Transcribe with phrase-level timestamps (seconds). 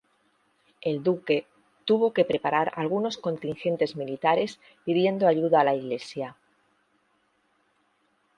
[0.81, 1.45] El duque
[1.85, 6.35] tuvo que preparar algunos contingentes militares pidiendo ayuda a la Iglesia.